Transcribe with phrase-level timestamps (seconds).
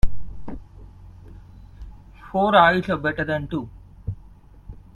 [2.31, 3.69] Four eyes are better than two.